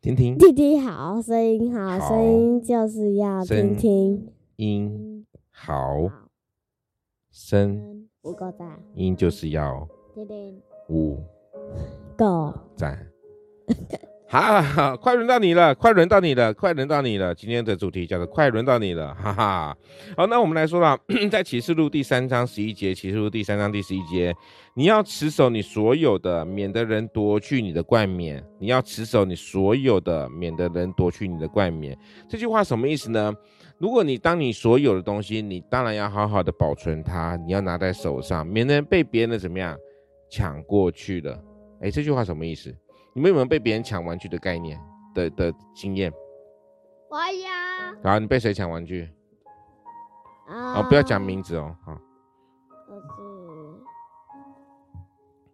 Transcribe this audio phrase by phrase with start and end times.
[0.00, 4.32] 听听，弟弟好声音，好声音就是要听听。
[4.56, 5.84] 音好。
[7.30, 11.18] 声五个赞，音就是要听听五
[12.16, 13.12] 个赞。
[14.32, 17.34] 好，好，好，快轮到你了，快轮到你了，快轮到你了。
[17.34, 19.76] 今天的主题叫做“快轮到你了”，哈哈。
[20.16, 20.96] 好，那我们来说了，
[21.28, 24.32] 在启示录第三章十一节，启示录第三章第十一节，
[24.76, 28.40] 你要持守你所有的，免得人夺去你的冠冕。
[28.60, 31.98] 你要持守你所有的，免得人夺去你的冠冕。
[32.28, 33.34] 这句话什么意思呢？
[33.78, 39.76] 如果你当你所有的东西，你当然要好好的保存它，你要拿在手上，免得被别人怎么样
[40.30, 41.36] 抢过去了。
[41.80, 42.72] 哎，这句话什么意思？
[43.12, 44.80] 你们有没有被别人抢玩具的概念
[45.14, 46.12] 的的经验？
[47.08, 47.94] 我呀。
[48.04, 49.08] 好，你被谁抢玩具？
[50.46, 51.76] 啊、哦，不要讲名字哦。
[51.84, 51.94] 好。
[52.86, 53.12] 可是，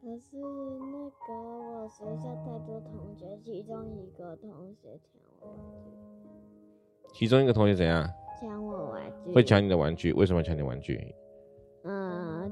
[0.00, 5.56] 可是那个我学校太多同学，其中一个同学抢我玩
[5.92, 7.14] 具。
[7.14, 8.06] 其中一个同学怎样？
[8.40, 9.32] 抢我玩具。
[9.32, 10.12] 会抢你的玩具？
[10.12, 11.14] 为什么抢你玩具？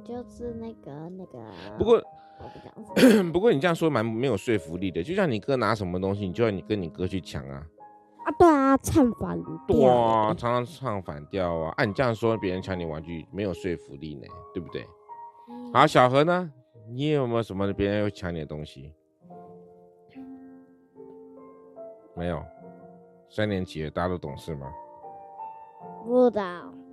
[0.04, 1.38] 嗯，就是那个那个。
[1.78, 2.02] 不过。
[3.32, 7.64] 不过你这样说蛮没有说服力的，就像你哥拿什么东西，你就要你跟你哥去抢啊。
[8.24, 9.64] 啊，对啊，唱反调。
[9.68, 11.72] 对啊，常常唱反调啊。
[11.76, 14.84] 按、啊、你这样说，别人抢你玩具没有说服力呢，对不对？
[15.48, 16.52] 嗯、好，小何呢？
[16.90, 18.92] 你有没有什么别人会抢你的东西？
[22.16, 22.42] 没有。
[23.30, 24.70] 三年级了，大家都懂事吗？
[26.04, 26.42] 不懂。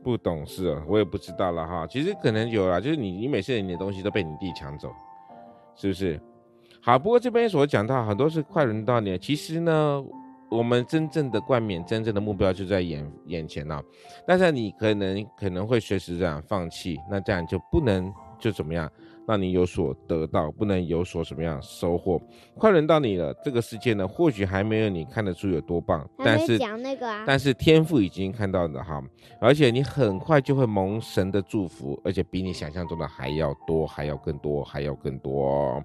[0.03, 1.85] 不懂事啊，我也不知道了哈。
[1.87, 4.91] 其实可能有啦，就是你，你每次你的东西都被你弟抢走。
[5.73, 6.19] 是不是？
[6.81, 9.17] 好，不过这边所讲到很多是快轮到你了。
[9.17, 10.03] 其实呢，
[10.49, 13.81] 我们真正的冠冕，真正的目标就在眼眼前了。
[14.27, 18.91] 但是你可能可能会随时这样放弃，那这样就不能就怎么样？
[19.27, 22.19] 让你有所得到，不能有所什么样收获。
[22.57, 29.01] 快轮到你了，这个世界呢，或许还没有你看得出有多棒，但是讲那个啊，但是天赋已经看到了哈，
[29.39, 35.81] 而且你很快就会蒙神的祝福，而且比你想象中的还要多，还要更多，还要更多。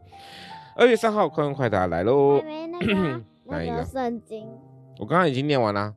[0.75, 2.41] 二月三号，快问快答来喽！
[3.45, 4.49] 哪一个圣经？
[4.99, 5.95] 我刚刚已经念完了。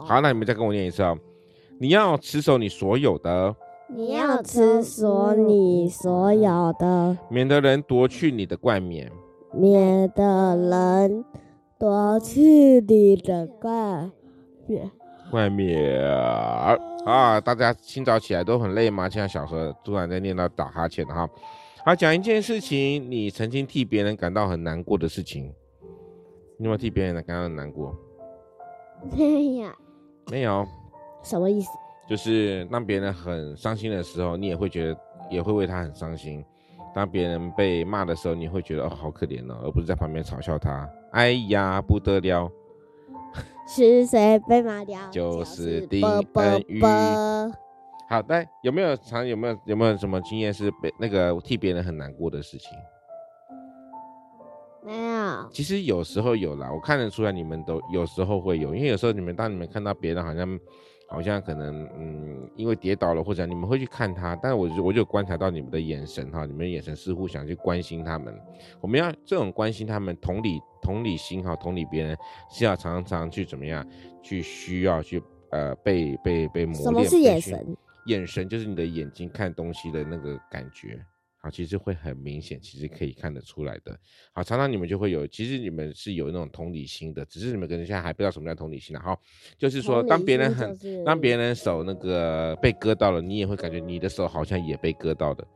[0.00, 1.16] 好，那你们再跟我念一次哦。
[1.78, 3.54] 你要持守你所有的。
[3.88, 9.10] 你要吃所你所有的，免得人夺去你的冠冕，
[9.52, 11.24] 免得人
[11.78, 14.10] 夺去你的冠
[14.66, 14.90] 冕。
[15.30, 16.04] 冠冕
[17.04, 17.40] 啊！
[17.40, 19.08] 大家清早起来都很累吗？
[19.08, 21.28] 像小何突然在念到打哈欠哈。
[21.84, 25.44] 好，讲一件事情，你曾经替别人感到很难过的事情，
[26.58, 27.94] 你有没有替别人感到很难过？
[29.16, 29.70] 没有，
[30.28, 30.66] 没有，
[31.22, 31.70] 什么意思？
[32.08, 36.40] 就是当别人很伤心的时候，你也会觉得也会为他很伤心；
[36.94, 40.88] 当别人被骂的时候，你会觉得哦好可怜哦，而不是在旁边嘲笑他。
[41.10, 42.48] 哎呀，不得了！
[43.66, 45.00] 是谁被骂掉？
[45.10, 46.80] 就是丁恩宇。
[48.08, 52.70] 好的，有没有常有没有有没有什么经验是被那个替别人很难过的事情？
[54.84, 55.48] 没有。
[55.50, 60.60] 其实有时候有啦，我看得出来你们都有时候会有，因为有时候你们当你们看到别人好像。
[61.08, 68.34] 好像可能，嗯，因为跌倒了或者你们会去看他，但是我就我就观察到你们的眼神哈，你们的眼神似乎想去关心他们。
[68.80, 72.16] 我们要这种关心他们，同理同理心哈，同理别人
[72.50, 73.86] 是要常常去怎么样，
[74.22, 76.84] 去需要去呃被被被磨练。
[76.84, 77.76] 什么是眼神？
[78.06, 81.04] 眼神就是你的眼睛看东西的那个感觉。
[81.46, 83.96] 好，其实会很明显，其实可以看得出来的。
[84.32, 89.00] 好，常常你们就会有，其实你们是有那种同理心的，只是你们可能现在还不知道什么叫同理心了。
[89.00, 89.16] 好，
[89.56, 95.46] 就是说，当别人很，当别人手那个被割到了，你也会感觉你的手好像也被割到的。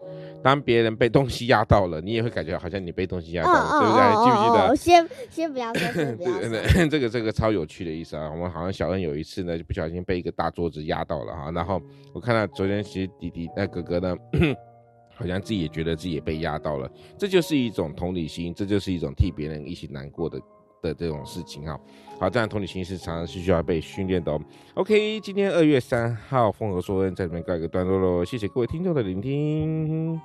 [0.45, 4.03] 当别人被东西压到了，你也会感觉好像你被东西压到了，哦、对不对？
[4.05, 4.77] 哦、记不记得？
[4.77, 6.41] 先先不要说，先不要说。
[6.49, 8.31] 对对，这个这个超有趣的意思啊！
[8.31, 11.51] 我们好像小恩有一次呢，就不小心被一个大桌子压到了哈。
[11.51, 11.83] 然后
[12.15, 14.17] 我看到昨天其实弟弟那哥哥呢。
[15.21, 20.41] 好像自己也觉得自己也被压到了，这就是一种同理心，这就是一种替别人一起难过的
[20.81, 21.79] 的这种事情哈。
[22.19, 24.41] 好，这样同理心是常常是需要被训练的哦。
[24.75, 30.19] OK，今天二月三号，风和说恩在这边告一个段落喽，谢谢各位听众的聆听。